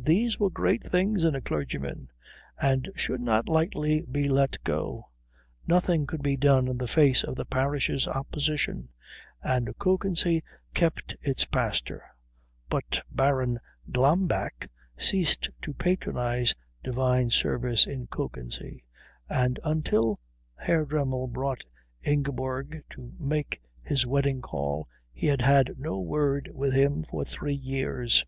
[0.00, 2.08] These were great things in a clergyman,
[2.58, 5.10] and should not lightly be let go.
[5.66, 8.88] Nothing could be done in the face of the parish's opposition,
[9.42, 12.02] and Kökensee kept its pastor;
[12.70, 13.58] but Baron
[13.90, 18.84] Glambeck ceased to patronise Divine Service in Kökensee,
[19.28, 20.20] and until
[20.54, 21.64] Herr Dremmel brought
[22.02, 27.52] Ingeborg to make his wedding call he had had no word with him for three
[27.54, 28.24] years.